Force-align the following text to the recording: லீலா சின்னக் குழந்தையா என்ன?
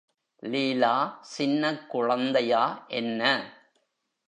லீலா 0.43 1.19
சின்னக் 1.21 1.89
குழந்தையா 1.89 2.85
என்ன? 2.87 3.21